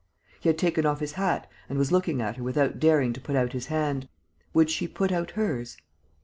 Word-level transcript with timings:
He 0.39 0.49
had 0.49 0.57
taken 0.57 0.83
off 0.83 0.99
his 0.99 1.11
hat 1.11 1.47
and 1.69 1.77
was 1.77 1.91
looking 1.91 2.23
at 2.23 2.37
her 2.37 2.43
without 2.43 2.79
daring 2.79 3.13
to 3.13 3.21
put 3.21 3.35
out 3.35 3.53
his 3.53 3.67
hand. 3.67 4.09
Would 4.51 4.71
she 4.71 4.87
put 4.87 5.11
out 5.11 5.29
hers? 5.37 5.77